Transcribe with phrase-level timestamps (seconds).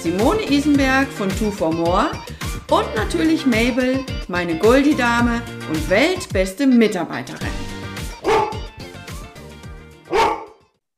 [0.00, 2.12] Simone Isenberg von Two for More
[2.70, 7.48] und natürlich Mabel, meine Goldie-Dame und weltbeste Mitarbeiterin.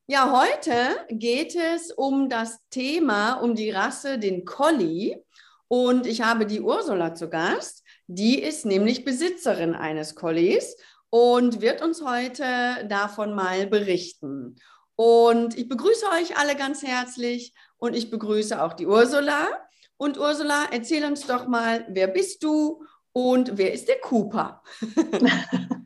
[0.06, 5.24] Ja, heute geht es um das Thema, um die Rasse, den Collie.
[5.69, 7.82] Und ich habe die Ursula zu Gast.
[8.06, 10.77] Die ist nämlich Besitzerin eines Collies
[11.08, 14.56] und wird uns heute davon mal berichten.
[14.94, 19.48] Und ich begrüße euch alle ganz herzlich und ich begrüße auch die Ursula.
[19.97, 24.62] Und Ursula, erzähl uns doch mal, wer bist du und wer ist der Cooper?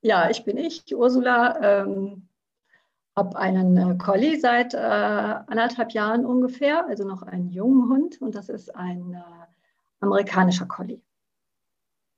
[0.00, 1.82] ja, ich bin ich, Ursula.
[1.82, 2.28] Ähm,
[3.14, 8.34] habe einen äh, Collie seit äh, anderthalb Jahren ungefähr, also noch einen jungen Hund und
[8.34, 9.46] das ist ein äh,
[10.00, 11.02] amerikanischer Collie.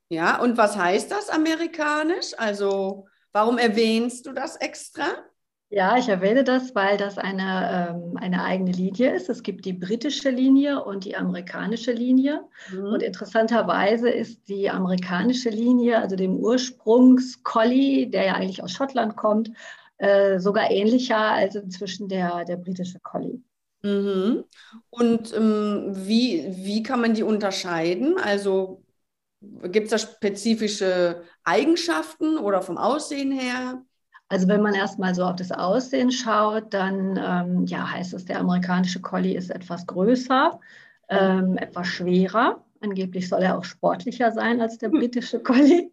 [0.08, 2.38] Ja, und was heißt das amerikanisch?
[2.38, 5.06] Also warum erwähnst du das extra?
[5.74, 9.28] Ja, ich erwähne das, weil das eine, ähm, eine eigene Linie ist.
[9.28, 12.44] Es gibt die britische Linie und die amerikanische Linie.
[12.70, 12.84] Mhm.
[12.84, 19.50] Und interessanterweise ist die amerikanische Linie, also dem Ursprungs-Collie, der ja eigentlich aus Schottland kommt,
[19.98, 23.42] äh, sogar ähnlicher als inzwischen der, der britische Collie.
[23.82, 24.44] Mhm.
[24.90, 28.16] Und ähm, wie, wie kann man die unterscheiden?
[28.16, 28.84] Also
[29.40, 33.82] gibt es da spezifische Eigenschaften oder vom Aussehen her?
[34.34, 38.40] Also wenn man erstmal so auf das Aussehen schaut, dann ähm, ja, heißt es, der
[38.40, 40.58] amerikanische Collie ist etwas größer,
[41.08, 42.64] ähm, etwas schwerer.
[42.80, 45.92] Angeblich soll er auch sportlicher sein als der britische Collie.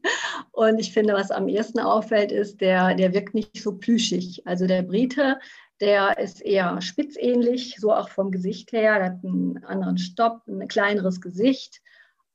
[0.54, 4.42] Und ich finde, was am ehesten auffällt, ist, der, der wirkt nicht so plüschig.
[4.48, 5.38] Also der Brite,
[5.80, 8.98] der ist eher spitzähnlich, so auch vom Gesicht her.
[8.98, 11.80] Der hat einen anderen Stopp, ein kleineres Gesicht.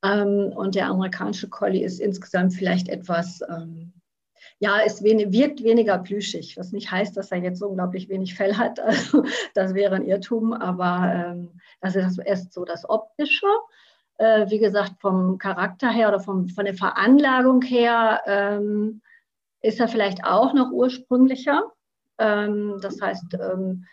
[0.05, 3.91] Ähm, und der amerikanische Collie ist insgesamt vielleicht etwas, ähm,
[4.59, 8.55] ja, es wirkt weniger plüschig, was nicht heißt, dass er jetzt so unglaublich wenig Fell
[8.55, 8.79] hat.
[8.83, 9.23] Also,
[9.53, 11.49] das wäre ein Irrtum, aber ähm,
[11.81, 13.47] das ist erst so das Optische.
[14.17, 19.01] Äh, wie gesagt, vom Charakter her oder vom, von der Veranlagung her ähm,
[19.61, 21.71] ist er vielleicht auch noch ursprünglicher.
[22.17, 23.85] Ähm, das heißt, ähm,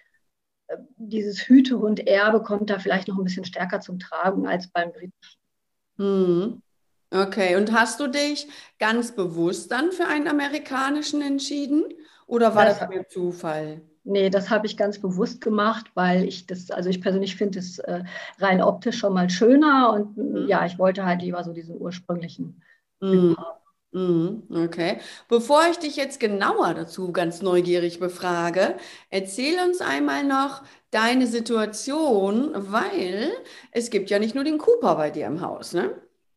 [0.97, 5.41] dieses Hütehund-Erbe kommt da vielleicht noch ein bisschen stärker zum Tragen als beim britischen.
[5.99, 6.63] Mhm.
[7.15, 8.49] Okay, und hast du dich
[8.81, 11.85] ganz bewusst dann für einen amerikanischen entschieden
[12.27, 13.83] oder war das, das mir Zufall?
[14.03, 17.79] Nee, das habe ich ganz bewusst gemacht, weil ich das, also ich persönlich finde es
[17.79, 18.03] äh,
[18.41, 20.49] rein optisch schon mal schöner und mhm.
[20.49, 22.63] ja, ich wollte halt lieber so diesen ursprünglichen
[23.01, 23.37] mhm.
[23.93, 24.99] Mhm, okay.
[25.29, 28.77] Bevor ich dich jetzt genauer dazu ganz neugierig befrage,
[29.09, 33.31] erzähl uns einmal noch deine Situation, weil
[33.71, 35.95] es gibt ja nicht nur den Cooper bei dir im Haus, ne?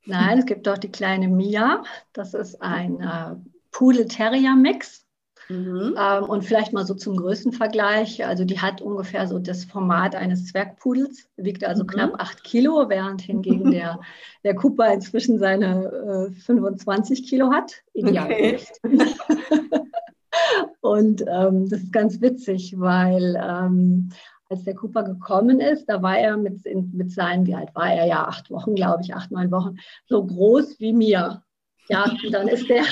[0.07, 1.83] Nein, es gibt auch die kleine Mia.
[2.13, 3.35] Das ist ein äh,
[3.71, 5.05] Pudel-Terrier-Mix.
[5.49, 5.95] Mhm.
[5.97, 8.25] Ähm, und vielleicht mal so zum Größenvergleich.
[8.25, 11.87] Also die hat ungefähr so das Format eines Zwergpudels, wiegt also mhm.
[11.87, 13.99] knapp 8 Kilo, während hingegen der,
[14.43, 17.83] der Cooper inzwischen seine äh, 25 Kilo hat.
[17.93, 18.71] Idealgewicht.
[18.83, 19.15] Okay.
[20.81, 24.09] und ähm, das ist ganz witzig, weil ähm,
[24.49, 26.63] als der Cooper gekommen ist, da war er mit,
[26.93, 28.05] mit seinen, wie alt war er?
[28.05, 31.43] Ja, acht Wochen, glaube ich, acht, neun Wochen, so groß wie mir.
[31.89, 32.83] Ja, und dann ist der,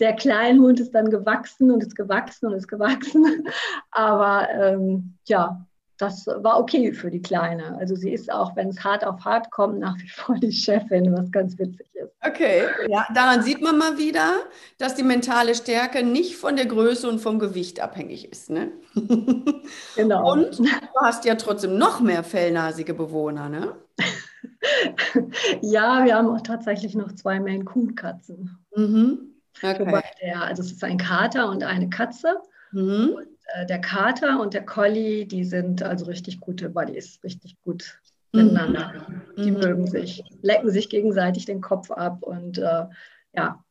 [0.00, 3.46] der Kleinhund ist dann gewachsen und ist gewachsen und ist gewachsen.
[3.90, 5.66] Aber ähm, ja,
[6.00, 7.76] das war okay für die Kleine.
[7.78, 11.12] Also sie ist auch, wenn es hart auf hart kommt, nach wie vor die Chefin,
[11.12, 12.10] was ganz witzig ist.
[12.26, 14.36] Okay, ja, daran sieht man mal wieder,
[14.78, 18.50] dass die mentale Stärke nicht von der Größe und vom Gewicht abhängig ist.
[18.50, 18.72] Ne?
[19.96, 20.32] Genau.
[20.32, 20.66] Und du
[21.00, 23.76] hast ja trotzdem noch mehr fellnasige Bewohner, ne?
[25.60, 28.58] ja, wir haben auch tatsächlich noch zwei Maine Coon Katzen.
[28.74, 29.34] Mhm.
[29.62, 30.02] Okay.
[30.22, 32.36] Der, also es ist ein Kater und eine Katze.
[32.72, 33.14] Mhm.
[33.16, 37.98] Und, äh, der Kater und der Collie, die sind also richtig gute Buddies, richtig gut
[38.32, 38.44] mhm.
[38.44, 39.06] miteinander.
[39.36, 39.58] Die mhm.
[39.58, 42.86] mögen sich, lecken sich gegenseitig den Kopf ab und äh,
[43.34, 43.64] ja,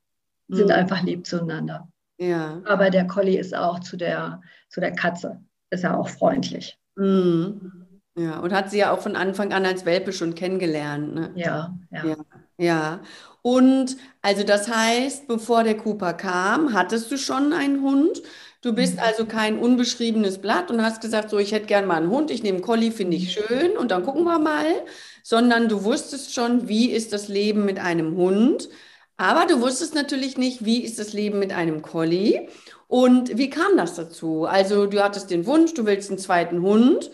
[0.47, 0.73] sind mhm.
[0.73, 1.87] einfach lieb zueinander.
[2.17, 2.61] Ja.
[2.65, 5.39] Aber der Collie ist auch zu der, zu der Katze,
[5.69, 6.77] ist er auch freundlich.
[6.95, 7.85] Mhm.
[8.17, 11.15] Ja, und hat sie ja auch von Anfang an als Welpe schon kennengelernt.
[11.15, 11.31] Ne?
[11.35, 12.15] Ja, ja, ja.
[12.57, 12.99] Ja.
[13.41, 18.21] Und also das heißt, bevor der Cooper kam, hattest du schon einen Hund.
[18.61, 18.99] Du bist mhm.
[19.01, 22.43] also kein unbeschriebenes Blatt und hast gesagt, so, ich hätte gern mal einen Hund, ich
[22.43, 24.83] nehme einen Collie, finde ich schön und dann gucken wir mal,
[25.23, 28.69] sondern du wusstest schon, wie ist das Leben mit einem Hund,
[29.17, 32.47] aber du wusstest natürlich nicht, wie ist das Leben mit einem Collie
[32.87, 34.45] und wie kam das dazu?
[34.45, 37.11] Also du hattest den Wunsch, du willst einen zweiten Hund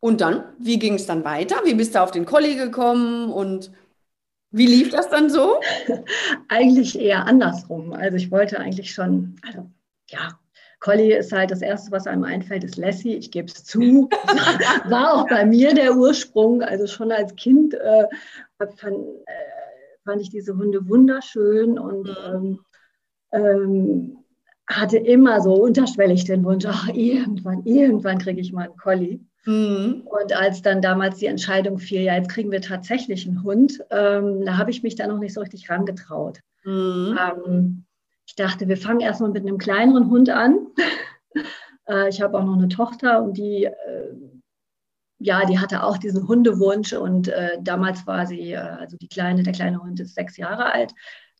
[0.00, 1.56] und dann, wie ging es dann weiter?
[1.64, 3.70] Wie bist du auf den Collie gekommen und
[4.50, 5.60] wie lief das dann so?
[6.48, 7.92] eigentlich eher andersrum.
[7.92, 9.70] Also ich wollte eigentlich schon, also
[10.08, 10.38] ja,
[10.80, 13.14] Collie ist halt das Erste, was einem einfällt, ist Lassie.
[13.14, 14.08] Ich gebe es zu.
[14.88, 16.62] War auch bei mir der Ursprung.
[16.62, 18.06] Also schon als Kind äh,
[18.58, 22.16] fand, äh, fand, ich diese Hunde wunderschön und mhm.
[22.32, 22.60] ähm,
[23.32, 24.16] ähm,
[24.66, 29.20] hatte immer so unterschwellig den Wunsch, ach, irgendwann, irgendwann kriege ich mal einen Collie.
[29.44, 30.02] Mhm.
[30.04, 34.44] Und als dann damals die Entscheidung fiel, ja, jetzt kriegen wir tatsächlich einen Hund, ähm,
[34.44, 36.40] da habe ich mich da noch nicht so richtig rangetraut.
[36.64, 37.18] Mhm.
[37.18, 37.84] Ähm,
[38.30, 40.68] ich dachte, wir fangen erstmal mit einem kleineren Hund an.
[41.88, 44.14] äh, ich habe auch noch eine Tochter und die, äh,
[45.18, 49.52] ja, die hatte auch diesen Hundewunsch und äh, damals war sie, also die kleine, der
[49.52, 50.94] kleine Hund ist sechs Jahre alt.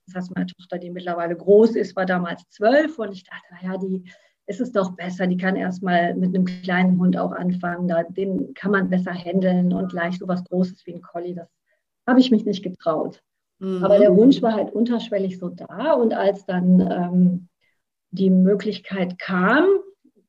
[0.06, 3.78] Das heißt, meine Tochter, die mittlerweile groß ist, war damals zwölf und ich dachte, naja,
[3.78, 4.10] die
[4.48, 7.86] ist es doch besser, die kann erstmal mit einem kleinen Hund auch anfangen.
[7.86, 11.48] Da, den kann man besser handeln und gleich so was Großes wie ein Collie, das
[12.04, 13.22] habe ich mich nicht getraut.
[13.60, 13.84] Mhm.
[13.84, 15.92] Aber der Wunsch war halt unterschwellig so da.
[15.92, 17.48] Und als dann ähm,
[18.10, 19.66] die Möglichkeit kam,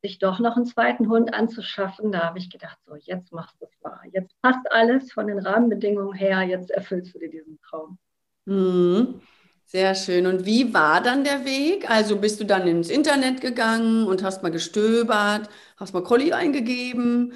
[0.01, 3.65] sich doch noch einen zweiten Hund anzuschaffen, da habe ich gedacht, so jetzt machst du
[3.65, 4.01] es wahr.
[4.11, 7.99] Jetzt passt alles von den Rahmenbedingungen her, jetzt erfüllst du dir diesen Traum.
[8.45, 9.21] Mhm.
[9.65, 10.25] Sehr schön.
[10.27, 11.89] Und wie war dann der Weg?
[11.89, 17.33] Also bist du dann ins Internet gegangen und hast mal gestöbert, hast mal Colli eingegeben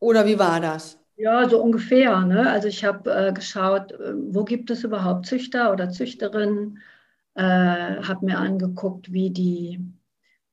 [0.00, 0.98] oder wie war das?
[1.16, 2.20] Ja, so ungefähr.
[2.22, 2.50] Ne?
[2.50, 6.78] Also ich habe äh, geschaut, äh, wo gibt es überhaupt Züchter oder Züchterinnen,
[7.34, 9.80] äh, habe mir angeguckt, wie die,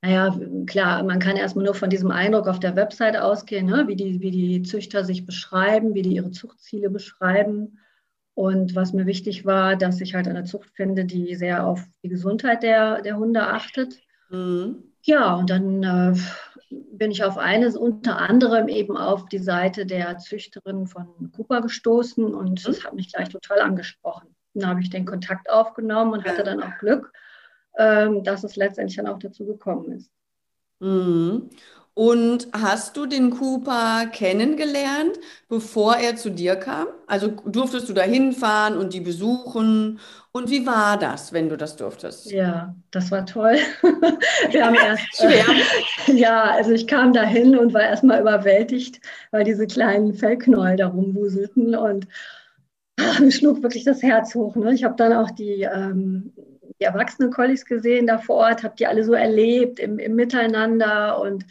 [0.01, 0.35] naja,
[0.67, 3.87] klar, man kann erstmal nur von diesem Eindruck auf der Website ausgehen, ne?
[3.87, 7.79] wie, die, wie die Züchter sich beschreiben, wie die ihre Zuchtziele beschreiben.
[8.33, 12.09] Und was mir wichtig war, dass ich halt eine Zucht finde, die sehr auf die
[12.09, 13.99] Gesundheit der, der Hunde achtet.
[14.29, 14.83] Mhm.
[15.03, 16.17] Ja, und dann äh,
[16.91, 22.33] bin ich auf eines unter anderem eben auf die Seite der Züchterin von Cooper gestoßen
[22.33, 24.35] und das hat mich gleich total angesprochen.
[24.53, 27.11] Dann habe ich den Kontakt aufgenommen und hatte dann auch Glück,
[27.77, 30.11] ähm, dass es letztendlich dann auch dazu gekommen ist.
[30.79, 31.49] Mhm.
[31.93, 36.87] Und hast du den Cooper kennengelernt, bevor er zu dir kam?
[37.05, 39.99] Also durftest du da hinfahren und die besuchen?
[40.31, 42.31] Und wie war das, wenn du das durftest?
[42.31, 43.57] Ja, das war toll.
[44.51, 45.43] Wir haben erst, Schwer.
[46.07, 49.01] Äh, ja, also ich kam da hin und war erstmal überwältigt,
[49.31, 52.07] weil diese kleinen Fellknäuel da rumwuselten und
[52.97, 54.55] ach, mir schlug wirklich das Herz hoch.
[54.55, 54.73] Ne?
[54.73, 56.31] Ich habe dann auch die, ähm,
[56.79, 61.19] die erwachsenen Collies gesehen da vor Ort, habe die alle so erlebt im, im Miteinander
[61.19, 61.45] und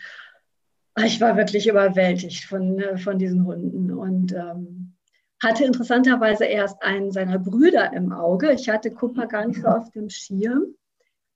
[1.04, 4.96] ich war wirklich überwältigt von, äh, von diesen Hunden und ähm,
[5.42, 8.52] hatte interessanterweise erst einen seiner Brüder im Auge.
[8.52, 10.74] Ich hatte Cooper gar nicht so auf dem Schirm.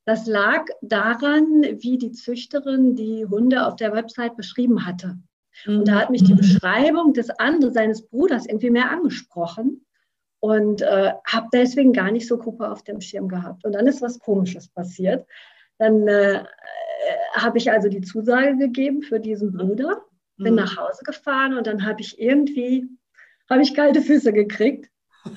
[0.04, 5.16] Das lag daran, wie die Züchterin die Hunde auf der Website beschrieben hatte.
[5.66, 6.38] Und da hat mich die mhm.
[6.38, 9.86] Beschreibung des anderen, seines Bruders, irgendwie mehr angesprochen
[10.40, 13.64] und äh, habe deswegen gar nicht so Cooper auf dem Schirm gehabt.
[13.64, 15.26] Und dann ist was Komisches passiert.
[15.78, 16.44] Dann äh,
[17.34, 19.58] habe ich also die Zusage gegeben für diesen mhm.
[19.58, 20.04] Bruder,
[20.36, 20.60] bin mhm.
[20.60, 22.88] nach Hause gefahren und dann habe ich irgendwie,
[23.50, 24.90] habe ich kalte Füße gekriegt.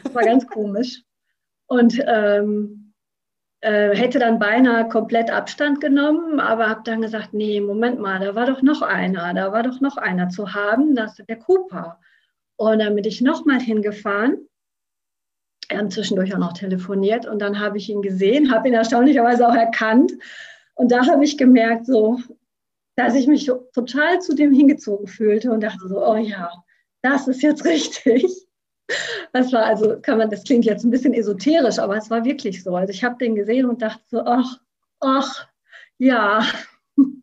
[0.04, 1.04] Das war ganz komisch.
[1.68, 2.94] Und ähm,
[3.62, 8.36] äh, hätte dann beinahe komplett Abstand genommen, aber habe dann gesagt, nee, Moment mal, da
[8.36, 12.00] war doch noch einer, da war doch noch einer zu haben, das ist der Cooper.
[12.56, 14.48] Und dann bin ich nochmal hingefahren.
[15.68, 19.46] Wir haben zwischendurch auch noch telefoniert und dann habe ich ihn gesehen, habe ihn erstaunlicherweise
[19.48, 20.14] auch erkannt
[20.78, 22.20] und da habe ich gemerkt, so,
[22.96, 26.52] dass ich mich total zu dem hingezogen fühlte und dachte so, oh ja,
[27.02, 28.26] das ist jetzt richtig.
[29.34, 32.64] Das war also, kann man, das klingt jetzt ein bisschen esoterisch, aber es war wirklich
[32.64, 32.76] so.
[32.76, 34.60] Also ich habe den gesehen und dachte so, ach,
[35.00, 35.48] ach,
[35.98, 36.46] ja.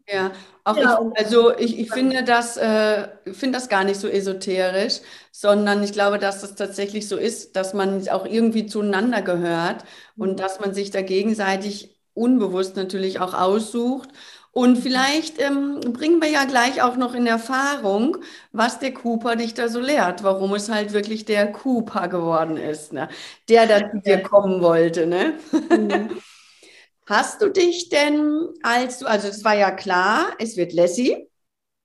[0.09, 0.33] Ja,
[0.65, 5.01] auch ja, ich, also ich, ich finde das, äh, finde das gar nicht so esoterisch,
[5.33, 9.85] sondern ich glaube, dass das tatsächlich so ist, dass man auch irgendwie zueinander gehört
[10.17, 10.37] und mhm.
[10.37, 14.09] dass man sich da gegenseitig unbewusst natürlich auch aussucht.
[14.53, 18.19] Und vielleicht ähm, bringen wir ja gleich auch noch in Erfahrung,
[18.53, 22.93] was der Cooper dich da so lehrt, warum es halt wirklich der Cooper geworden ist,
[22.93, 23.09] ne?
[23.49, 25.07] der da zu dir kommen wollte.
[25.07, 25.35] Ne?
[25.71, 26.23] Mhm.
[27.07, 31.29] Hast du dich denn, als du, also es war ja klar, es wird Lassie,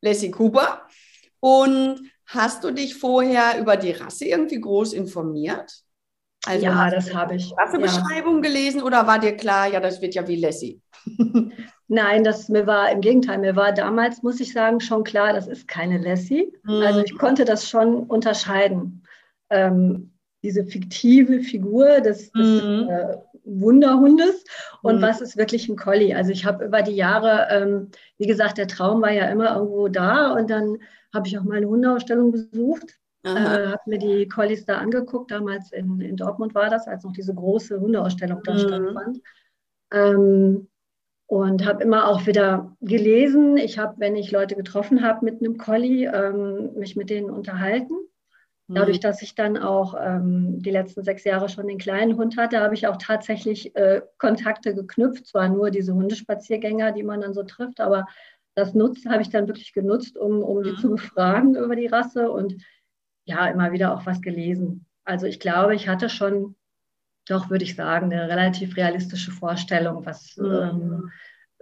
[0.01, 0.88] Lassie Cooper,
[1.41, 5.83] und hast du dich vorher über die Rasse irgendwie groß informiert?
[6.46, 7.53] Also ja, das habe ich.
[7.58, 8.41] Rassebeschreibung ja.
[8.41, 10.81] gelesen oder war dir klar, ja, das wird ja wie Lassie?
[11.88, 15.48] Nein, das mir war im Gegenteil, mir war damals, muss ich sagen, schon klar, das
[15.48, 16.53] ist keine Lassie.
[16.63, 16.84] Mhm.
[16.84, 19.03] Also ich konnte das schon unterscheiden.
[19.50, 20.12] Ähm,
[20.43, 22.88] diese fiktive Figur des, des mhm.
[22.89, 24.43] äh, Wunderhundes
[24.81, 25.01] und mhm.
[25.01, 26.15] was ist wirklich ein Collie.
[26.15, 29.88] Also ich habe über die Jahre, ähm, wie gesagt, der Traum war ja immer irgendwo
[29.88, 30.77] da und dann
[31.13, 35.71] habe ich auch mal eine Hundeausstellung besucht, äh, habe mir die Collies da angeguckt, damals
[35.71, 38.59] in, in Dortmund war das, als noch diese große Hundeausstellung da mhm.
[38.59, 39.21] stattfand.
[39.91, 40.67] Ähm,
[41.27, 43.57] und habe immer auch wieder gelesen.
[43.57, 47.93] Ich habe, wenn ich Leute getroffen habe mit einem Collie, ähm, mich mit denen unterhalten.
[48.67, 49.01] Dadurch, mhm.
[49.01, 52.75] dass ich dann auch ähm, die letzten sechs Jahre schon den kleinen Hund hatte, habe
[52.75, 55.25] ich auch tatsächlich äh, Kontakte geknüpft.
[55.25, 58.07] Zwar nur diese Hundespaziergänger, die man dann so trifft, aber
[58.55, 60.77] das nutzt, habe ich dann wirklich genutzt, um, um die mhm.
[60.77, 62.55] zu befragen über die Rasse und
[63.29, 64.86] ja, immer wieder auch was gelesen.
[65.03, 66.55] Also ich glaube, ich hatte schon
[67.27, 70.51] doch, würde ich sagen, eine relativ realistische Vorstellung, was, mhm.
[70.51, 71.12] ähm,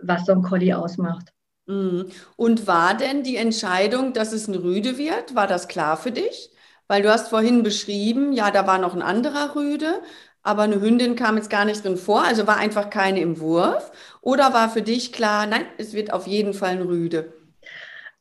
[0.01, 1.33] was so ein Collie ausmacht.
[1.65, 2.07] Mhm.
[2.37, 6.51] Und war denn die Entscheidung, dass es ein Rüde wird, war das klar für dich?
[6.87, 10.01] Weil du hast vorhin beschrieben, ja, da war noch ein anderer Rüde,
[10.41, 13.91] aber eine Hündin kam jetzt gar nicht drin vor, also war einfach keine im Wurf.
[14.21, 17.33] Oder war für dich klar, nein, es wird auf jeden Fall ein Rüde?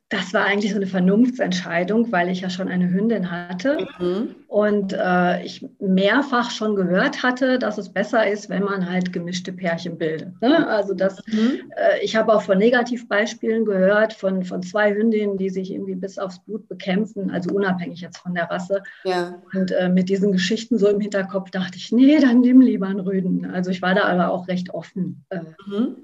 [0.09, 4.37] Das war eigentlich so eine Vernunftsentscheidung, weil ich ja schon eine Hündin hatte mhm.
[4.47, 9.53] und äh, ich mehrfach schon gehört hatte, dass es besser ist, wenn man halt gemischte
[9.53, 10.41] Pärchen bildet.
[10.41, 10.65] Ne?
[10.69, 11.73] Also das, mhm.
[11.77, 16.19] äh, ich habe auch von Negativbeispielen gehört von, von zwei Hündinnen, die sich irgendwie bis
[16.19, 18.85] aufs Blut bekämpfen, also unabhängig jetzt von der Rasse.
[19.03, 19.43] Ja.
[19.55, 23.01] Und äh, mit diesen Geschichten so im Hinterkopf dachte ich, nee, dann nimm lieber einen
[23.01, 23.47] Rüden.
[23.47, 25.25] Also ich war da aber auch recht offen.
[25.31, 25.97] Äh, mhm.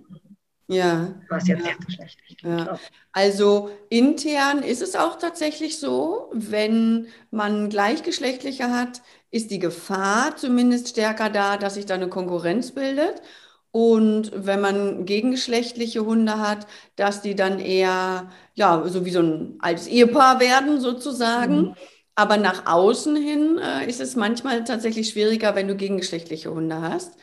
[0.73, 1.15] Ja.
[1.29, 1.73] Was jetzt ja.
[1.85, 2.79] geschlechtlich ja.
[3.13, 10.89] Also intern ist es auch tatsächlich so, wenn man gleichgeschlechtliche hat, ist die Gefahr zumindest
[10.89, 13.23] stärker da, dass sich da eine Konkurrenz bildet.
[13.71, 19.57] Und wenn man gegengeschlechtliche Hunde hat, dass die dann eher, ja, so wie so ein
[19.61, 21.57] altes Ehepaar werden sozusagen.
[21.57, 21.75] Mhm.
[22.15, 27.17] Aber nach außen hin äh, ist es manchmal tatsächlich schwieriger, wenn du gegengeschlechtliche Hunde hast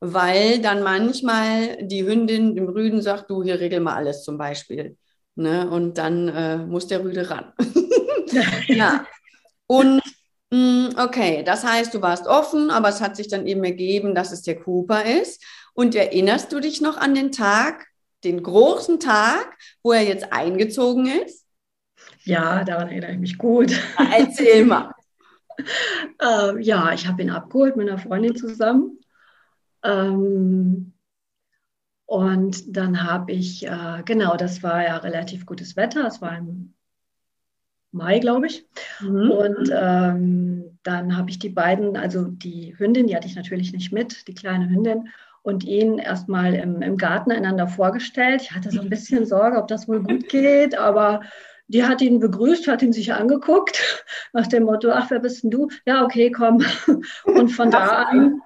[0.00, 4.96] weil dann manchmal die Hündin dem Rüden sagt, du hier regel mal alles zum Beispiel.
[5.34, 5.68] Ne?
[5.68, 7.52] Und dann äh, muss der Rüde ran.
[8.68, 9.06] ja.
[9.66, 10.02] Und
[10.50, 14.32] mm, okay, das heißt, du warst offen, aber es hat sich dann eben ergeben, dass
[14.32, 15.42] es der Cooper ist.
[15.74, 17.86] Und erinnerst du dich noch an den Tag,
[18.24, 21.44] den großen Tag, wo er jetzt eingezogen ist?
[22.24, 23.72] Ja, daran erinnere ich mich gut.
[24.12, 24.92] erzähl mal.
[26.20, 28.98] äh, ja, ich habe ihn abgeholt mit einer Freundin zusammen.
[29.86, 30.92] Ähm,
[32.06, 36.74] und dann habe ich, äh, genau, das war ja relativ gutes Wetter, es war im
[37.90, 38.66] Mai, glaube ich.
[39.00, 39.30] Mhm.
[39.30, 43.92] Und ähm, dann habe ich die beiden, also die Hündin, die hatte ich natürlich nicht
[43.92, 45.08] mit, die kleine Hündin,
[45.46, 48.42] und ihn erstmal im, im Garten einander vorgestellt.
[48.42, 51.20] Ich hatte so ein bisschen Sorge, ob das wohl gut geht, aber
[51.68, 55.50] die hat ihn begrüßt, hat ihn sich angeguckt, nach dem Motto, ach, wer bist denn
[55.50, 55.68] du?
[55.84, 56.64] Ja, okay, komm.
[57.24, 58.40] Und von da an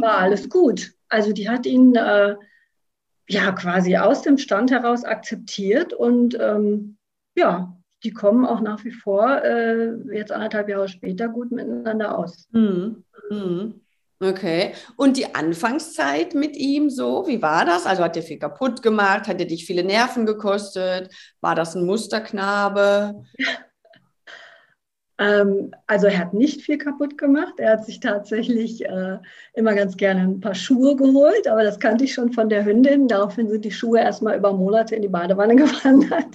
[0.00, 0.92] war alles gut.
[1.08, 2.36] Also die hat ihn äh,
[3.28, 6.96] ja quasi aus dem Stand heraus akzeptiert und ähm,
[7.36, 12.48] ja, die kommen auch nach wie vor äh, jetzt anderthalb Jahre später gut miteinander aus.
[12.52, 13.04] Mhm.
[13.30, 13.80] Mhm.
[14.22, 14.74] Okay.
[14.96, 17.86] Und die Anfangszeit mit ihm so, wie war das?
[17.86, 19.26] Also hat er viel kaputt gemacht?
[19.26, 21.12] Hat er dich viele Nerven gekostet?
[21.40, 23.24] War das ein Musterknabe?
[25.18, 27.52] Ähm, also er hat nicht viel kaputt gemacht.
[27.58, 29.18] Er hat sich tatsächlich äh,
[29.52, 33.08] immer ganz gerne ein paar Schuhe geholt, aber das kannte ich schon von der Hündin.
[33.08, 36.26] Daraufhin sind die Schuhe erstmal über Monate in die Badewanne gewandert,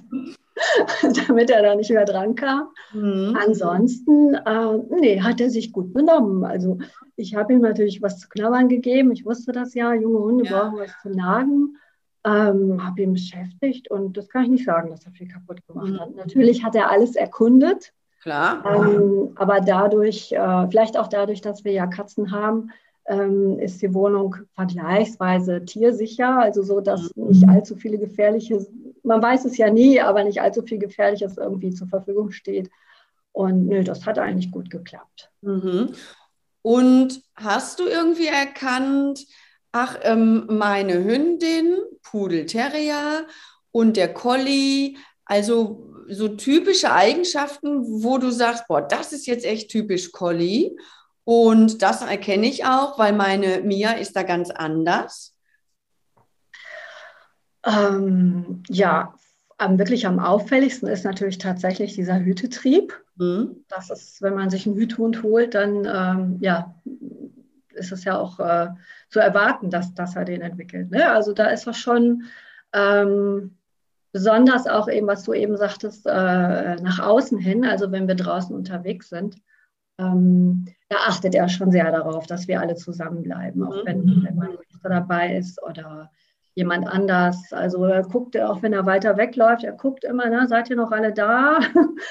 [1.27, 2.69] damit er da nicht mehr dran kam.
[2.93, 3.37] Mhm.
[3.39, 6.43] Ansonsten, äh, nee, hat er sich gut benommen.
[6.43, 6.77] Also
[7.15, 9.11] ich habe ihm natürlich was zu knabbern gegeben.
[9.11, 10.51] Ich wusste das ja, junge Hunde ja.
[10.51, 11.77] brauchen was zu nagen.
[12.23, 15.91] Ähm, habe ihn beschäftigt und das kann ich nicht sagen, dass er viel kaputt gemacht
[15.91, 15.99] mhm.
[15.99, 16.15] hat.
[16.15, 17.93] Natürlich hat er alles erkundet.
[18.21, 18.63] Klar.
[18.65, 22.71] Ähm, aber dadurch, äh, vielleicht auch dadurch, dass wir ja Katzen haben,
[23.07, 27.27] ähm, ist die Wohnung vergleichsweise tiersicher, also so, dass mhm.
[27.27, 28.65] nicht allzu viele gefährliche,
[29.03, 32.69] man weiß es ja nie, aber nicht allzu viel Gefährliches irgendwie zur Verfügung steht.
[33.31, 35.31] Und nö, das hat eigentlich gut geklappt.
[35.41, 35.93] Mhm.
[36.61, 39.25] Und hast du irgendwie erkannt,
[39.71, 43.25] ach, ähm, meine Hündin, Pudel Terrier
[43.71, 49.69] und der Collie, also so typische Eigenschaften, wo du sagst, boah, das ist jetzt echt
[49.69, 50.75] typisch Collie.
[51.27, 55.35] Und das erkenne ich auch, weil meine Mia ist da ganz anders.
[57.65, 59.13] Ähm, ja,
[59.57, 62.93] am, wirklich am auffälligsten ist natürlich tatsächlich dieser Hütetrieb.
[63.17, 63.65] Mhm.
[63.67, 66.75] Das ist, wenn man sich einen Hüthund holt, dann ähm, ja,
[67.73, 68.69] ist es ja auch äh,
[69.09, 70.91] zu erwarten, dass, dass er den entwickelt.
[70.91, 71.11] Ne?
[71.11, 72.23] Also da ist er schon
[72.73, 73.57] Ähm,
[74.11, 78.55] besonders auch eben, was du eben sagtest, äh, nach außen hin, also wenn wir draußen
[78.55, 79.37] unterwegs sind,
[79.97, 84.25] ähm, da achtet er schon sehr darauf, dass wir alle zusammenbleiben, auch wenn, mhm.
[84.25, 86.09] wenn mein Richter dabei ist oder
[86.55, 87.53] jemand anders.
[87.53, 90.91] Also er guckt, auch wenn er weiter wegläuft, er guckt immer, na, seid ihr noch
[90.91, 91.59] alle da?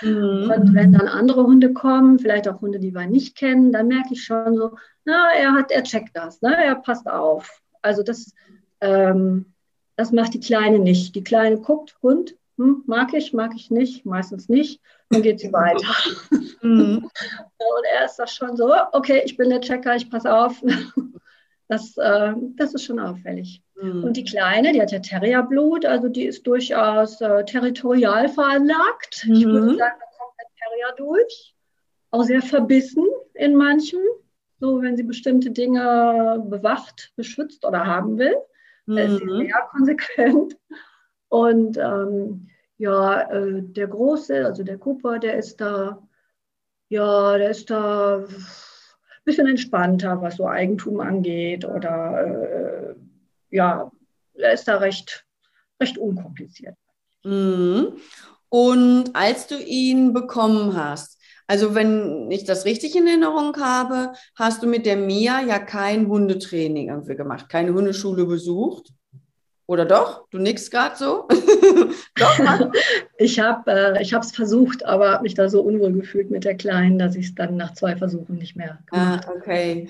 [0.03, 0.53] Mhm.
[0.55, 4.13] Und wenn dann andere Hunde kommen, vielleicht auch Hunde, die wir nicht kennen, dann merke
[4.13, 6.57] ich schon so, na, er hat, er checkt das, ne?
[6.57, 7.63] er passt auf.
[7.83, 8.35] Also das,
[8.81, 9.53] ähm,
[9.97, 11.15] das macht die Kleine nicht.
[11.15, 15.53] Die Kleine guckt, Hund, hm, mag ich, mag ich nicht, meistens nicht, dann geht sie
[15.53, 15.95] weiter.
[16.63, 17.05] Mhm.
[17.59, 20.63] Und er ist das schon so, okay, ich bin der Checker, ich passe auf.
[21.69, 23.61] Das, äh, das ist schon auffällig.
[23.75, 24.05] Mhm.
[24.05, 29.27] Und die Kleine, die hat ja Terrierblut, also die ist durchaus äh, territorial veranlagt.
[29.27, 29.35] Mhm.
[29.35, 31.57] Ich würde sagen, da kommt der Terrier durch.
[32.13, 33.99] Auch sehr verbissen in manchen,
[34.61, 38.37] so wenn sie bestimmte Dinge bewacht, beschützt oder haben will.
[38.87, 39.39] Da ist sie mhm.
[39.41, 40.57] sehr konsequent.
[41.29, 42.49] Und ähm,
[42.79, 46.03] ja, äh, der Große, also der Cooper, der ist da,
[46.89, 48.27] ja, der ist da ein
[49.25, 51.65] bisschen entspannter, was so Eigentum angeht.
[51.65, 52.95] Oder äh,
[53.51, 53.91] ja,
[54.35, 55.25] er ist da recht,
[55.81, 56.77] recht unkompliziert.
[57.25, 57.97] Mhm.
[58.49, 64.63] Und als du ihn bekommen hast, also wenn ich das richtig in Erinnerung habe, hast
[64.63, 68.93] du mit der Mia ja kein Hundetraining irgendwie gemacht, keine Hundeschule besucht.
[69.69, 70.29] Oder doch?
[70.31, 71.27] Du nickst gerade so?
[72.17, 72.39] doch,
[73.19, 76.99] ich habe äh, es versucht, aber habe mich da so unwohl gefühlt mit der Kleinen,
[76.99, 79.89] dass ich es dann nach zwei Versuchen nicht mehr gemacht ah, okay.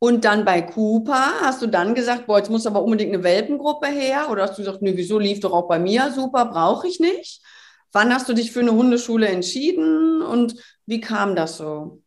[0.00, 3.88] Und dann bei Cooper hast du dann gesagt, boah, jetzt muss aber unbedingt eine Welpengruppe
[3.88, 4.28] her?
[4.30, 7.42] Oder hast du gesagt, nee, wieso lief doch auch bei mir super, brauche ich nicht?
[7.90, 10.54] Wann hast du dich für eine Hundeschule entschieden und
[10.86, 12.02] wie kam das so?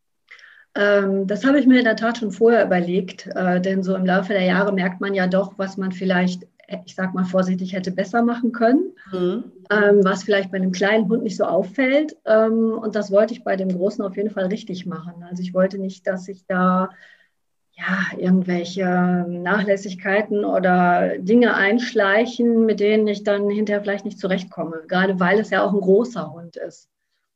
[0.73, 4.05] Ähm, das habe ich mir in der Tat schon vorher überlegt, äh, denn so im
[4.05, 6.47] Laufe der Jahre merkt man ja doch, was man vielleicht
[6.85, 9.51] ich sag mal vorsichtig, hätte besser machen können, mhm.
[9.69, 12.15] ähm, was vielleicht bei einem kleinen Hund nicht so auffällt.
[12.25, 15.23] Ähm, und das wollte ich bei dem Großen auf jeden Fall richtig machen.
[15.29, 16.89] Also ich wollte nicht, dass ich da
[17.77, 18.85] ja, irgendwelche
[19.27, 25.49] Nachlässigkeiten oder Dinge einschleichen, mit denen ich dann hinterher vielleicht nicht zurechtkomme, gerade weil es
[25.49, 26.89] ja auch ein großer Hund ist.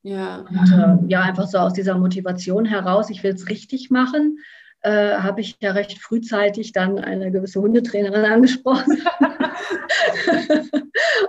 [0.04, 0.46] Ja.
[0.50, 4.38] Und, äh, ja, einfach so aus dieser Motivation heraus, ich will es richtig machen,
[4.86, 9.02] äh, habe ich ja recht frühzeitig dann eine gewisse Hundetrainerin angesprochen.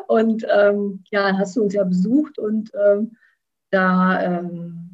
[0.08, 3.16] und ähm, ja, dann hast du uns ja besucht und ähm,
[3.70, 4.85] da ähm,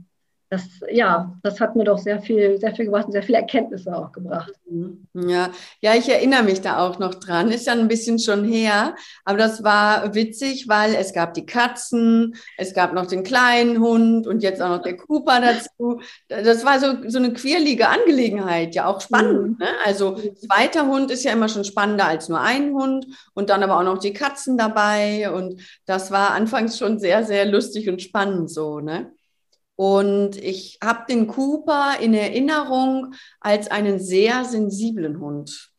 [0.53, 3.97] das, ja, das hat mir doch sehr viel, sehr viel gebracht und sehr viele Erkenntnisse
[3.97, 4.53] auch gebracht.
[4.69, 5.09] Mhm.
[5.15, 7.51] Ja, ja, ich erinnere mich da auch noch dran.
[7.51, 12.35] Ist ja ein bisschen schon her, aber das war witzig, weil es gab die Katzen,
[12.59, 16.03] es gab noch den kleinen Hund und jetzt auch noch der Cooper dazu.
[16.29, 19.59] Das war so, so eine quirlige Angelegenheit, ja auch spannend.
[19.59, 19.65] Mhm.
[19.65, 19.69] Ne?
[19.87, 23.79] Also zweiter Hund ist ja immer schon spannender als nur ein Hund und dann aber
[23.79, 28.51] auch noch die Katzen dabei und das war anfangs schon sehr, sehr lustig und spannend
[28.51, 29.13] so, ne?
[29.77, 35.71] Und ich habe den Cooper in Erinnerung als einen sehr sensiblen Hund.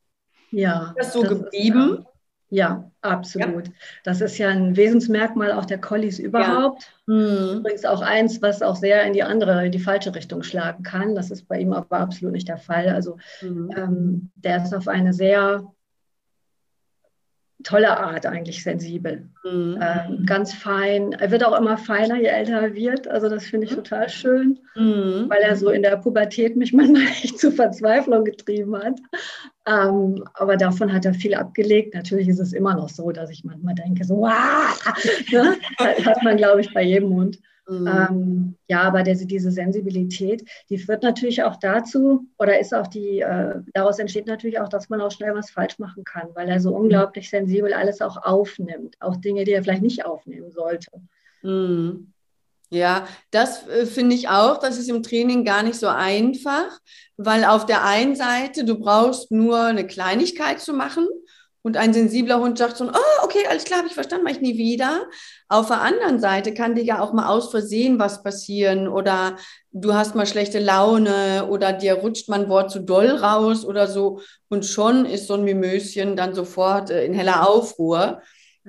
[0.51, 0.93] Ja.
[0.97, 1.99] Ist das so das geblieben?
[1.99, 2.07] Ist,
[2.49, 3.67] ja, absolut.
[3.67, 3.73] Ja.
[4.03, 6.83] Das ist ja ein Wesensmerkmal auch der Collies überhaupt.
[7.07, 7.15] Ja.
[7.15, 7.59] Mhm.
[7.59, 11.15] Übrigens auch eins, was auch sehr in die andere, in die falsche Richtung schlagen kann.
[11.15, 12.89] Das ist bei ihm aber absolut nicht der Fall.
[12.89, 13.71] Also mhm.
[13.75, 15.63] ähm, der ist auf eine sehr
[17.63, 19.27] tolle Art eigentlich sensibel.
[19.43, 19.79] Mhm.
[19.81, 21.13] Ähm, ganz fein.
[21.13, 23.07] Er wird auch immer feiner, je älter er wird.
[23.07, 23.77] Also das finde ich mhm.
[23.77, 25.25] total schön, mhm.
[25.29, 28.99] weil er so in der Pubertät mich manchmal echt zu Verzweiflung getrieben hat.
[29.65, 31.93] Ähm, aber davon hat er viel abgelegt.
[31.93, 34.73] Natürlich ist es immer noch so, dass ich manchmal denke, so, ah!
[35.31, 35.55] ne?
[35.79, 37.39] hat man, glaube ich, bei jedem Hund.
[37.67, 37.87] Mhm.
[37.87, 43.21] Ähm, ja, aber der, diese Sensibilität, die führt natürlich auch dazu, oder ist auch die,
[43.21, 46.59] äh, daraus entsteht natürlich auch, dass man auch schnell was falsch machen kann, weil er
[46.59, 46.83] so mhm.
[46.83, 50.91] unglaublich sensibel alles auch aufnimmt, auch Dinge, die er vielleicht nicht aufnehmen sollte.
[51.41, 52.13] Mhm.
[52.69, 54.57] Ja, das äh, finde ich auch.
[54.57, 56.79] Das ist im Training gar nicht so einfach,
[57.17, 61.07] weil auf der einen Seite du brauchst nur eine Kleinigkeit zu machen
[61.63, 64.41] und ein sensibler Hund sagt so, oh, okay, alles klar, habe ich verstanden, mache ich
[64.41, 65.07] nie wieder.
[65.47, 69.37] Auf der anderen Seite kann dir ja auch mal aus Versehen was passieren oder
[69.71, 73.87] du hast mal schlechte Laune oder dir rutscht mal ein Wort zu doll raus oder
[73.87, 78.21] so und schon ist so ein Mimöschen dann sofort äh, in heller Aufruhr.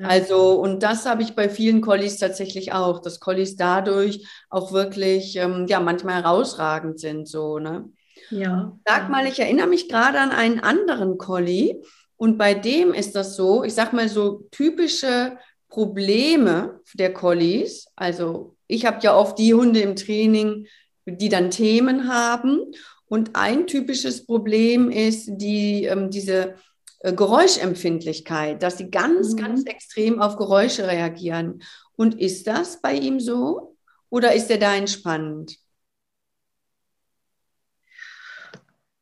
[0.03, 5.37] Also, und das habe ich bei vielen Collies tatsächlich auch, dass Collies dadurch auch wirklich,
[5.37, 7.89] ähm, ja, manchmal herausragend sind, so, ne?
[8.31, 8.77] Ja.
[8.85, 11.81] Sag mal, ich erinnere mich gerade an einen anderen Collie,
[12.17, 17.89] und bei dem ist das so, ich sag mal so typische Probleme der Collies.
[17.97, 20.67] Also ich habe ja oft die Hunde im Training,
[21.07, 22.61] die dann Themen haben.
[23.07, 26.55] Und ein typisches Problem ist die, ähm, diese
[27.01, 29.37] äh, Geräuschempfindlichkeit, dass sie ganz, mhm.
[29.37, 31.63] ganz extrem auf Geräusche reagieren.
[31.97, 33.77] Und ist das bei ihm so?
[34.11, 35.57] Oder ist er da entspannt?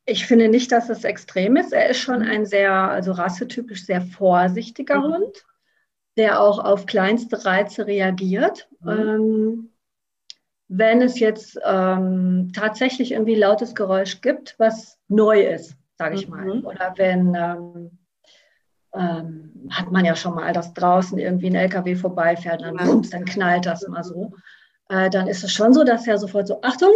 [0.05, 1.71] Ich finde nicht, dass es extrem ist.
[1.71, 2.29] Er ist schon mhm.
[2.29, 5.13] ein sehr, also rassetypisch sehr vorsichtiger mhm.
[5.13, 5.45] Hund,
[6.17, 8.67] der auch auf kleinste Reize reagiert.
[8.81, 8.89] Mhm.
[8.89, 9.69] Ähm,
[10.67, 16.45] wenn es jetzt ähm, tatsächlich irgendwie lautes Geräusch gibt, was neu ist, sage ich mal.
[16.45, 16.65] Mhm.
[16.65, 17.99] Oder wenn, ähm,
[18.95, 23.25] ähm, hat man ja schon mal, dass draußen irgendwie ein LKW vorbeifährt, dann, bums, dann
[23.25, 24.33] knallt das mal so.
[24.89, 26.93] Äh, dann ist es schon so, dass er sofort so, Achtung,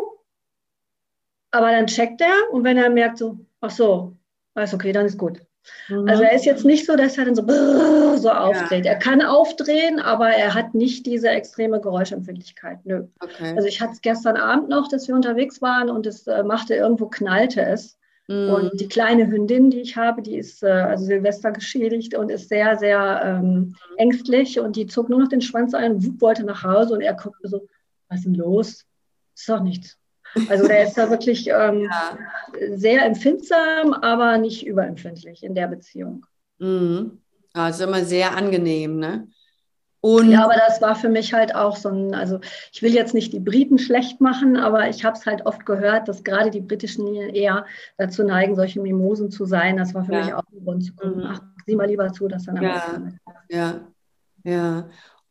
[1.52, 4.14] aber dann checkt er und wenn er merkt so, ach so,
[4.56, 5.42] ist okay, dann ist gut.
[5.90, 6.08] Mhm.
[6.08, 8.86] Also er ist jetzt nicht so, dass er dann so, brrr, so aufdreht.
[8.86, 8.94] Ja.
[8.94, 12.80] Er kann aufdrehen, aber er hat nicht diese extreme Geräuschempfindlichkeit.
[12.86, 13.06] Nö.
[13.20, 13.54] Okay.
[13.56, 16.76] Also ich hatte es gestern Abend noch, dass wir unterwegs waren und es äh, machte
[16.76, 17.98] irgendwo, knallte es.
[18.28, 18.50] Mhm.
[18.50, 22.50] Und die kleine Hündin, die ich habe, die ist äh, also Silvester geschädigt und ist
[22.50, 23.76] sehr, sehr ähm, mhm.
[23.98, 27.14] ängstlich und die zog nur noch den Schwanz ein und wollte nach Hause und er
[27.14, 27.68] guckte so,
[28.10, 28.86] was ist denn los?
[29.36, 29.98] Ist doch nichts.
[30.50, 32.18] Also der ist da wirklich ähm, ja.
[32.76, 36.26] sehr empfindsam, aber nicht überempfindlich in der Beziehung.
[36.60, 37.22] Mhm.
[37.54, 39.28] Also immer sehr angenehm, ne?
[40.00, 42.40] Und ja, aber das war für mich halt auch so ein, also
[42.72, 46.08] ich will jetzt nicht die Briten schlecht machen, aber ich habe es halt oft gehört,
[46.08, 47.66] dass gerade die britischen eher
[47.98, 49.78] dazu neigen, solche Mimosen zu sein.
[49.78, 50.24] Das war für ja.
[50.24, 51.28] mich auch ein Grund zu gucken, mhm.
[51.28, 53.02] ach, sieh mal lieber zu, dass dann ja.
[53.50, 53.82] ja,
[54.44, 54.90] ja.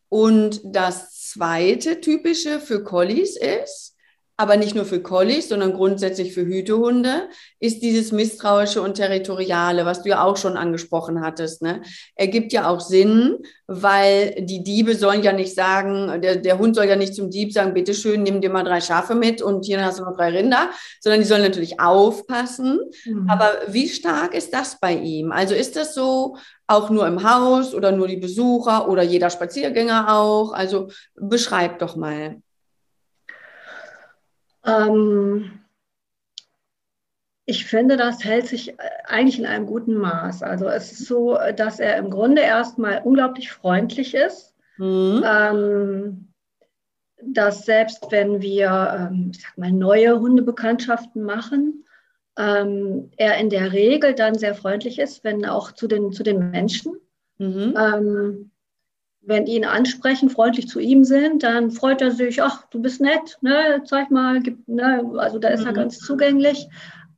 [0.08, 3.95] Und das zweite typische für Collies ist,
[4.38, 10.02] aber nicht nur für Collies, sondern grundsätzlich für Hütehunde, ist dieses Misstrauische und Territoriale, was
[10.02, 11.62] du ja auch schon angesprochen hattest.
[11.62, 11.80] Ne?
[12.14, 16.84] Ergibt ja auch Sinn, weil die Diebe sollen ja nicht sagen, der, der Hund soll
[16.84, 20.00] ja nicht zum Dieb sagen, bitteschön, nimm dir mal drei Schafe mit und hier hast
[20.00, 20.68] du noch drei Rinder,
[21.00, 22.78] sondern die sollen natürlich aufpassen.
[23.06, 23.30] Mhm.
[23.30, 25.32] Aber wie stark ist das bei ihm?
[25.32, 30.14] Also ist das so auch nur im Haus oder nur die Besucher oder jeder Spaziergänger
[30.14, 30.52] auch?
[30.52, 32.42] Also beschreib doch mal.
[34.66, 35.60] Ähm,
[37.44, 40.42] ich finde, das hält sich äh, eigentlich in einem guten Maß.
[40.42, 44.54] Also es ist so, dass er im Grunde erstmal unglaublich freundlich ist.
[44.78, 45.24] Mhm.
[45.24, 46.28] Ähm,
[47.22, 51.84] dass selbst wenn wir, ähm, ich sag mal, neue Hundebekanntschaften machen,
[52.38, 56.50] ähm, er in der Regel dann sehr freundlich ist, wenn auch zu den, zu den
[56.50, 56.96] Menschen.
[57.38, 58.50] Mhm.
[59.28, 63.00] Wenn die ihn ansprechen, freundlich zu ihm sind, dann freut er sich, ach, du bist
[63.00, 65.66] nett, ne, zeig mal, gib, ne, also da ist mhm.
[65.66, 66.68] er ganz zugänglich.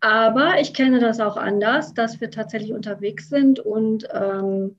[0.00, 4.78] Aber ich kenne das auch anders, dass wir tatsächlich unterwegs sind und ähm,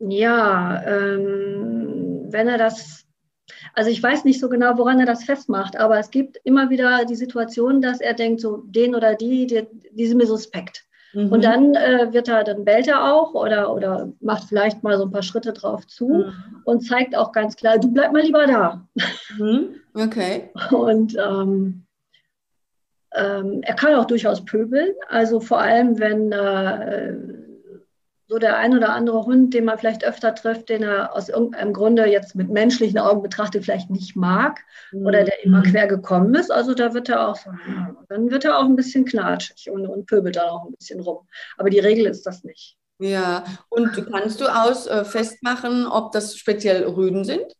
[0.00, 3.06] ja, ähm, wenn er das,
[3.74, 7.04] also ich weiß nicht so genau, woran er das festmacht, aber es gibt immer wieder
[7.04, 10.86] die Situation, dass er denkt, so den oder die, die, die sind mir suspekt.
[11.12, 11.32] Mhm.
[11.32, 15.04] Und dann äh, wird er, dann bellt er auch oder, oder macht vielleicht mal so
[15.04, 16.32] ein paar Schritte drauf zu mhm.
[16.64, 18.86] und zeigt auch ganz klar, du bleib mal lieber da.
[19.38, 19.76] Mhm.
[19.94, 20.50] Okay.
[20.70, 21.84] Und ähm,
[23.14, 27.14] ähm, er kann auch durchaus pöbeln, also vor allem, wenn äh,
[28.28, 31.72] so der ein oder andere Hund, den man vielleicht öfter trifft, den er aus irgendeinem
[31.72, 34.60] Grunde jetzt mit menschlichen Augen betrachtet vielleicht nicht mag
[34.92, 35.06] mhm.
[35.06, 36.50] oder der immer quer gekommen ist.
[36.50, 37.50] Also da wird er auch so,
[38.08, 41.26] dann wird er auch ein bisschen knatschig und, und pöbelt dann auch ein bisschen rum.
[41.56, 42.76] Aber die Regel ist das nicht.
[42.98, 47.52] Ja, und kannst du aus äh, festmachen, ob das speziell Rüden sind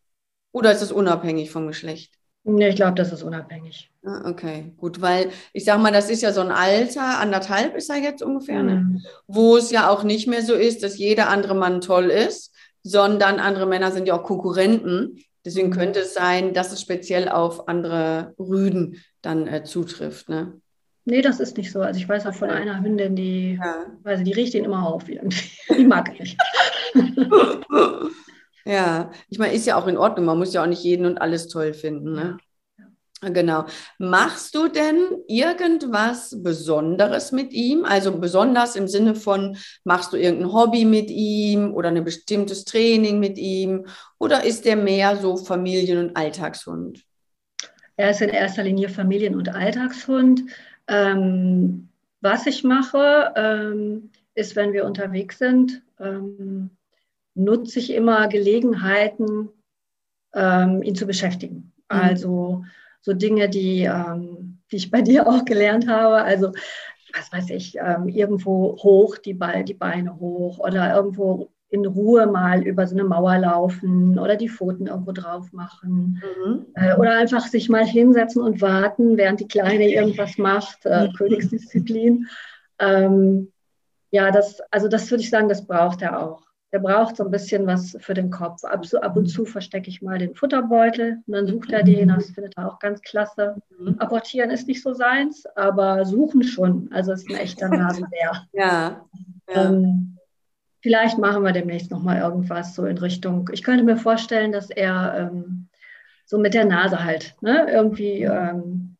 [0.53, 2.13] oder ist das unabhängig vom Geschlecht?
[2.45, 3.89] Nee, ich glaube, das ist unabhängig.
[4.05, 7.89] Ah, okay, gut, weil ich sage mal, das ist ja so ein Alter, anderthalb ist
[7.89, 8.75] er jetzt ungefähr, ne?
[8.75, 8.93] mhm.
[8.95, 9.01] ne?
[9.27, 12.53] wo es ja auch nicht mehr so ist, dass jeder andere Mann toll ist,
[12.83, 15.23] sondern andere Männer sind ja auch Konkurrenten.
[15.45, 15.73] Deswegen mhm.
[15.73, 20.27] könnte es sein, dass es speziell auf andere Rüden dann äh, zutrifft.
[20.27, 20.59] Ne?
[21.05, 21.81] Nee, das ist nicht so.
[21.81, 23.85] Also ich weiß auch von einer Hündin, die, ja.
[24.03, 25.49] also die riecht ihn immer auf irgendwie.
[25.77, 26.37] Die mag ich nicht.
[28.65, 30.25] Ja, ich meine, ist ja auch in Ordnung.
[30.25, 32.13] Man muss ja auch nicht jeden und alles toll finden.
[32.13, 32.37] Ne?
[33.21, 33.65] Genau.
[33.99, 34.97] Machst du denn
[35.27, 37.85] irgendwas Besonderes mit ihm?
[37.85, 43.19] Also besonders im Sinne von, machst du irgendein Hobby mit ihm oder ein bestimmtes Training
[43.19, 43.85] mit ihm?
[44.19, 47.03] Oder ist der mehr so Familien- und Alltagshund?
[47.95, 50.43] Er ist in erster Linie Familien- und Alltagshund.
[50.87, 51.89] Ähm,
[52.21, 56.71] was ich mache, ähm, ist, wenn wir unterwegs sind, ähm,
[57.35, 59.49] nutze ich immer Gelegenheiten,
[60.33, 61.73] ähm, ihn zu beschäftigen.
[61.91, 61.99] Mhm.
[61.99, 62.63] Also
[63.01, 66.23] so Dinge, die, ähm, die ich bei dir auch gelernt habe.
[66.23, 66.51] Also
[67.15, 72.27] was weiß ich, ähm, irgendwo hoch, die, Be die Beine hoch oder irgendwo in Ruhe
[72.27, 76.65] mal über so eine Mauer laufen oder die Pfoten irgendwo drauf machen mhm.
[76.75, 81.13] äh, oder einfach sich mal hinsetzen und warten, während die Kleine irgendwas macht, äh, mhm.
[81.13, 82.27] Königsdisziplin.
[82.79, 83.51] Ähm,
[84.11, 86.43] Ja, das, also das würde ich sagen, das braucht er auch.
[86.73, 88.63] Der braucht so ein bisschen was für den Kopf.
[88.63, 92.07] Ab, so, ab und zu verstecke ich mal den Futterbeutel und dann sucht er den.
[92.09, 93.61] Das findet er auch ganz klasse.
[93.77, 93.95] Mhm.
[93.99, 96.89] Apportieren ist nicht so seins, aber suchen schon.
[96.91, 98.47] Also ist ein echter Nasenbär.
[98.53, 99.05] ja.
[99.47, 99.65] ja.
[99.69, 100.17] Ähm,
[100.81, 103.49] vielleicht machen wir demnächst nochmal irgendwas so in Richtung.
[103.53, 105.69] Ich könnte mir vorstellen, dass er ähm,
[106.25, 108.97] so mit der Nase halt ne, irgendwie ähm,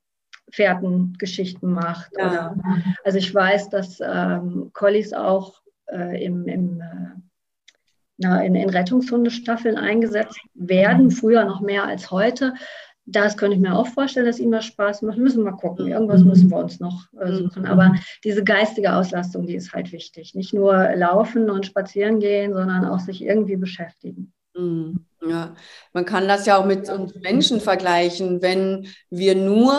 [0.51, 2.12] Fährtengeschichten macht.
[2.17, 2.27] Ja.
[2.27, 2.55] Oder,
[3.03, 7.19] also ich weiß, dass ähm, Collies auch äh, im, im äh,
[8.23, 12.53] in, in Rettungshundestaffeln eingesetzt werden, früher noch mehr als heute.
[13.05, 15.17] Das könnte ich mir auch vorstellen, dass ihm das Spaß macht.
[15.17, 15.88] Müssen wir mal gucken.
[15.88, 16.29] Irgendwas mhm.
[16.29, 17.36] müssen wir uns noch äh, mhm.
[17.36, 17.65] suchen.
[17.65, 20.36] Aber diese geistige Auslastung, die ist halt wichtig.
[20.36, 24.31] Nicht nur laufen und spazieren gehen, sondern auch sich irgendwie beschäftigen.
[24.55, 25.05] Mhm.
[25.25, 25.55] Ja,
[25.93, 28.41] man kann das ja auch mit uns Menschen vergleichen.
[28.41, 29.73] Wenn wir nur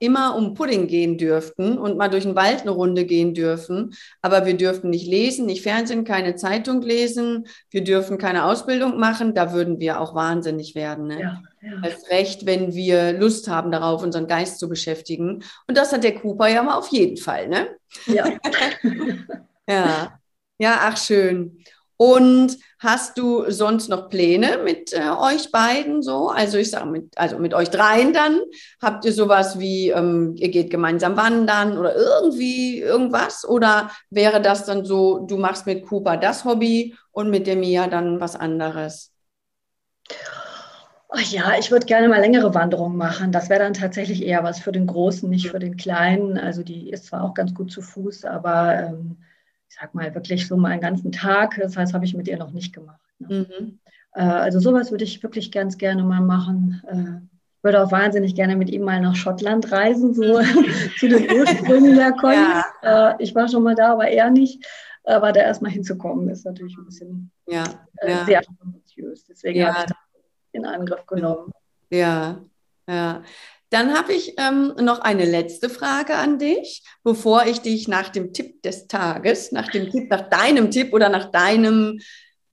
[0.00, 4.46] immer um Pudding gehen dürften und mal durch den Wald eine Runde gehen dürfen, aber
[4.46, 9.52] wir dürften nicht lesen, nicht Fernsehen, keine Zeitung lesen, wir dürfen keine Ausbildung machen, da
[9.52, 11.06] würden wir auch wahnsinnig werden.
[11.06, 11.20] Ne?
[11.20, 11.76] Ja, ja.
[11.82, 15.44] Als recht, wenn wir Lust haben darauf, unseren Geist zu beschäftigen.
[15.66, 17.48] Und das hat der Cooper ja mal auf jeden Fall.
[17.48, 17.68] Ne?
[18.06, 18.26] Ja.
[19.68, 20.18] ja.
[20.60, 21.62] Ja, ach schön.
[21.98, 26.28] Und hast du sonst noch Pläne mit äh, euch beiden so?
[26.28, 28.38] Also ich sage mit, also mit euch dreien dann.
[28.80, 33.44] Habt ihr sowas wie, ähm, ihr geht gemeinsam wandern oder irgendwie irgendwas?
[33.44, 37.88] Oder wäre das dann so, du machst mit Cooper das Hobby und mit der Mia
[37.88, 39.12] dann was anderes?
[41.08, 43.32] Oh ja, ich würde gerne mal längere Wanderungen machen.
[43.32, 46.38] Das wäre dann tatsächlich eher was für den Großen, nicht für den Kleinen.
[46.38, 49.16] Also die ist zwar auch ganz gut zu Fuß, aber ähm,
[49.68, 51.56] ich sag mal, wirklich so mal einen ganzen Tag.
[51.60, 53.00] Das heißt, habe ich mit ihr noch nicht gemacht.
[53.18, 53.46] Ne?
[53.48, 53.78] Mhm.
[54.14, 56.82] Äh, also sowas würde ich wirklich ganz gerne mal machen.
[56.86, 57.26] Äh,
[57.62, 60.40] würde auch wahnsinnig gerne mit ihm mal nach Schottland reisen, so
[60.98, 62.36] zu den Ursprüngen der Conny.
[62.82, 63.12] Ja.
[63.12, 64.64] Äh, ich war schon mal da, aber er nicht.
[65.04, 67.64] Aber da erstmal hinzukommen, ist natürlich ein bisschen ja.
[67.96, 68.24] Äh, ja.
[68.24, 69.24] sehr ambitiös.
[69.24, 69.98] Deswegen habe ich das
[70.52, 71.50] in Angriff genommen.
[71.90, 72.40] Ja,
[72.86, 73.22] ja.
[73.70, 78.32] Dann habe ich ähm, noch eine letzte Frage an dich, bevor ich dich nach dem
[78.32, 82.00] Tipp des Tages, nach dem Tipp, nach deinem Tipp oder nach deinem,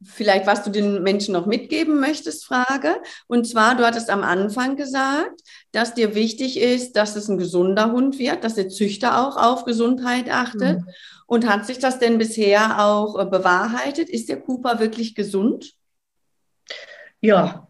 [0.04, 2.98] vielleicht was du den Menschen noch mitgeben möchtest, frage.
[3.28, 7.94] Und zwar, du hattest am Anfang gesagt, dass dir wichtig ist, dass es ein gesunder
[7.94, 10.80] Hund wird, dass der Züchter auch auf Gesundheit achtet.
[10.80, 10.90] Mhm.
[11.28, 14.10] Und hat sich das denn bisher auch äh, bewahrheitet?
[14.10, 15.74] Ist der Cooper wirklich gesund?
[17.22, 17.68] Ja.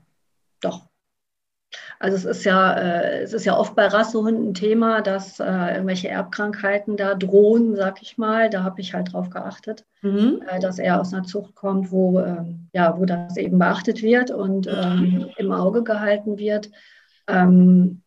[1.99, 5.73] Also es ist ja, äh, es ist ja oft bei Rassehunden ein Thema, dass äh,
[5.73, 8.49] irgendwelche Erbkrankheiten da drohen, sag ich mal.
[8.49, 10.41] Da habe ich halt drauf geachtet, mhm.
[10.47, 14.31] äh, dass er aus einer Zucht kommt, wo, ähm, ja, wo das eben beachtet wird
[14.31, 16.69] und ähm, im Auge gehalten wird,
[17.27, 18.01] ähm,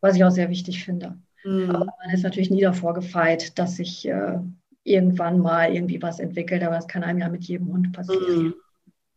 [0.00, 1.18] was ich auch sehr wichtig finde.
[1.44, 1.70] Mhm.
[1.70, 4.38] Aber man ist natürlich nie davor gefeit, dass sich äh,
[4.82, 8.44] irgendwann mal irgendwie was entwickelt, aber das kann einem ja mit jedem Hund passieren.
[8.44, 8.54] Mhm.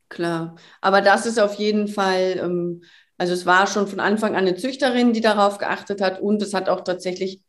[0.10, 2.82] Klar, aber das ist auf jeden Fall ähm,
[3.19, 6.53] also es war schon von Anfang an eine Züchterin, die darauf geachtet hat und es
[6.53, 7.41] hat auch tatsächlich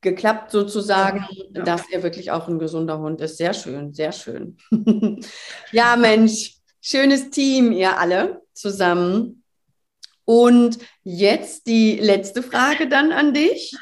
[0.00, 1.62] geklappt sozusagen, ja.
[1.62, 3.36] dass er wirklich auch ein gesunder Hund ist.
[3.36, 4.56] Sehr schön, sehr schön.
[5.72, 9.42] ja, Mensch, schönes Team, ihr alle zusammen.
[10.24, 13.76] Und jetzt die letzte Frage dann an dich.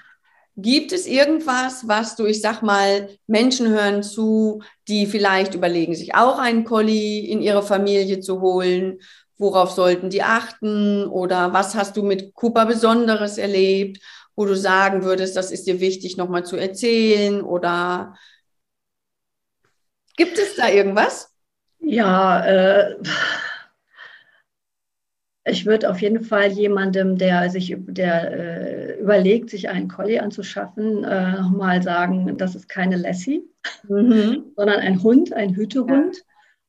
[0.57, 6.15] Gibt es irgendwas, was du, ich sag mal, Menschen hören zu, die vielleicht überlegen, sich
[6.15, 9.01] auch einen Collie in ihre Familie zu holen
[9.39, 14.01] worauf sollten die achten oder was hast du mit Cooper Besonderes erlebt,
[14.37, 18.17] wo du sagen würdest, das ist dir wichtig nochmal zu erzählen oder
[20.17, 21.33] gibt es da irgendwas?
[21.81, 22.97] Ja, äh,
[25.45, 31.05] ich würde auf jeden Fall jemandem, der sich der, äh, überlegt, sich einen Collie anzuschaffen,
[31.05, 33.43] äh, nochmal sagen, das ist keine Lassie,
[33.87, 34.53] mhm.
[34.57, 36.17] sondern ein Hund, ein Hütehund.
[36.17, 36.23] Ja.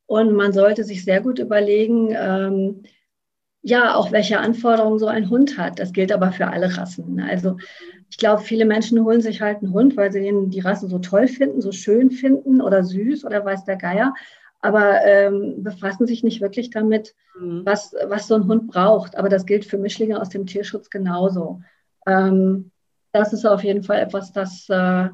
[0.08, 2.84] Und man sollte sich sehr gut überlegen, ähm,
[3.62, 5.80] ja, auch welche Anforderungen so ein Hund hat.
[5.80, 7.20] Das gilt aber für alle Rassen.
[7.20, 7.58] Also
[8.10, 11.00] ich glaube, viele Menschen holen sich halt einen Hund, weil sie den, die Rasse so
[11.00, 14.14] toll finden, so schön finden oder süß oder weiß der Geier,
[14.62, 17.64] aber ähm, befassen sich nicht wirklich damit, mhm.
[17.66, 19.18] was, was so ein Hund braucht.
[19.18, 21.62] Aber das gilt für Mischlinge aus dem Tierschutz genauso.
[22.06, 22.72] Ähm,
[23.12, 25.10] das ist auf jeden Fall etwas, das äh,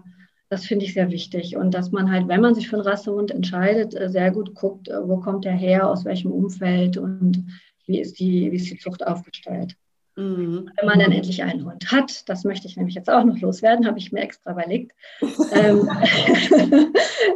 [0.51, 1.55] das finde ich sehr wichtig.
[1.55, 4.89] Und dass man halt, wenn man sich für einen Rassehund entscheidet, äh, sehr gut guckt,
[4.89, 7.47] äh, wo kommt der her, aus welchem Umfeld und
[7.85, 9.77] wie ist die, wie ist die Zucht aufgestellt.
[10.17, 10.69] Mhm.
[10.75, 13.87] Wenn man dann endlich einen Hund hat, das möchte ich nämlich jetzt auch noch loswerden,
[13.87, 15.89] habe ich mir extra überlegt, ähm,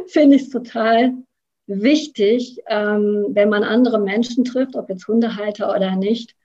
[0.08, 1.14] finde ich es total
[1.66, 6.36] wichtig, ähm, wenn man andere Menschen trifft, ob jetzt Hundehalter oder nicht,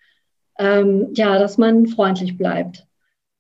[0.57, 2.87] ähm, ja, dass man freundlich bleibt.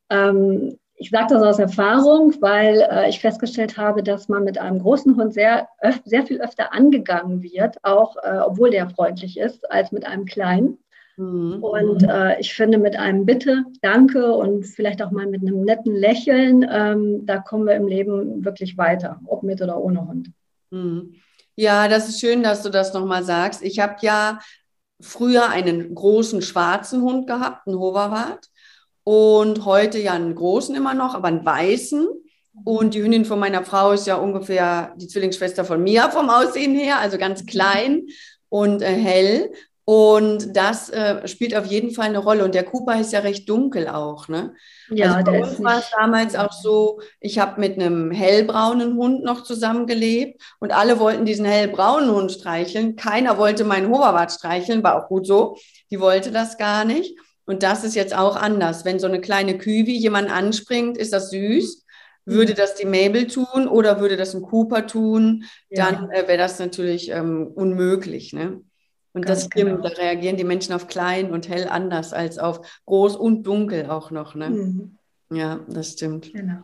[0.09, 4.77] Ähm, ich sage das aus Erfahrung, weil äh, ich festgestellt habe, dass man mit einem
[4.77, 5.67] großen Hund sehr,
[6.05, 10.77] sehr viel öfter angegangen wird, auch äh, obwohl der freundlich ist, als mit einem kleinen.
[11.17, 11.63] Mhm.
[11.63, 15.95] Und äh, ich finde, mit einem Bitte, Danke und vielleicht auch mal mit einem netten
[15.95, 20.29] Lächeln, ähm, da kommen wir im Leben wirklich weiter, ob mit oder ohne Hund.
[20.69, 21.15] Mhm.
[21.55, 23.63] Ja, das ist schön, dass du das nochmal sagst.
[23.63, 24.37] Ich habe ja
[24.99, 28.51] früher einen großen schwarzen Hund gehabt, einen Hoverwart
[29.03, 32.07] und heute ja einen großen immer noch, aber einen weißen.
[32.63, 36.75] Und die Hündin von meiner Frau ist ja ungefähr die Zwillingsschwester von mir vom Aussehen
[36.75, 38.07] her, also ganz klein
[38.49, 39.51] und äh, hell.
[39.83, 42.45] Und das äh, spielt auf jeden Fall eine Rolle.
[42.45, 44.27] Und der Cooper ist ja recht dunkel auch.
[44.27, 44.53] Ne?
[44.89, 49.23] Ja, also bei uns war es damals auch so, ich habe mit einem hellbraunen Hund
[49.23, 52.95] noch zusammengelebt und alle wollten diesen hellbraunen Hund streicheln.
[52.95, 55.57] Keiner wollte meinen Hoverwart streicheln, war auch gut so.
[55.89, 57.17] Die wollte das gar nicht.
[57.51, 58.85] Und das ist jetzt auch anders.
[58.85, 61.85] Wenn so eine kleine Küwi jemand anspringt, ist das süß.
[62.23, 62.55] Würde mhm.
[62.55, 67.09] das die Mabel tun oder würde das ein Cooper tun, dann äh, wäre das natürlich
[67.11, 68.31] ähm, unmöglich.
[68.31, 68.61] Ne?
[69.11, 69.81] Und Ganz das stimmt, genau.
[69.81, 74.11] da reagieren die Menschen auf klein und hell anders als auf groß und dunkel auch
[74.11, 74.33] noch.
[74.33, 74.49] Ne?
[74.49, 74.97] Mhm.
[75.29, 76.31] Ja, das stimmt.
[76.31, 76.61] Genau.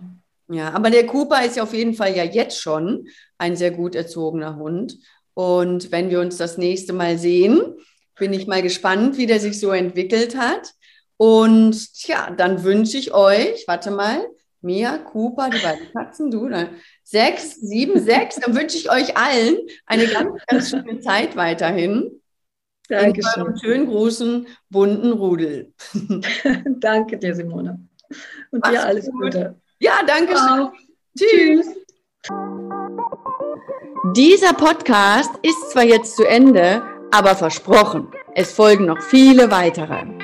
[0.47, 3.93] Ja, aber der Cooper ist ja auf jeden Fall ja jetzt schon ein sehr gut
[3.93, 4.99] erzogener Hund.
[5.33, 7.75] Und wenn wir uns das nächste Mal sehen,
[8.17, 10.73] bin ich mal gespannt, wie der sich so entwickelt hat.
[11.17, 14.27] Und tja, dann wünsche ich euch, warte mal,
[14.61, 16.69] Mia, Cooper, die beiden Katzen, du, ne?
[17.03, 22.21] sechs, sieben, sechs, dann wünsche ich euch allen eine ganz, ganz schöne Zeit weiterhin.
[22.89, 23.41] Dankeschön.
[23.41, 25.73] In einem schönen großen, bunten Rudel.
[26.79, 27.79] danke dir, Simone.
[28.51, 29.21] Und Mach's dir alles gut.
[29.21, 29.55] Gute.
[29.79, 30.69] Ja, danke schön.
[31.17, 31.67] Tschüss.
[34.15, 40.16] Dieser Podcast ist zwar jetzt zu Ende, aber versprochen, es folgen noch viele weitere.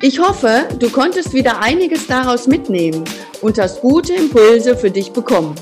[0.00, 3.02] Ich hoffe, du konntest wieder einiges daraus mitnehmen
[3.40, 5.56] und hast gute Impulse für dich bekommen.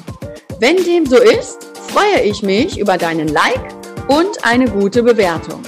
[0.61, 3.75] Wenn dem so ist, freue ich mich über deinen Like
[4.09, 5.63] und eine gute Bewertung.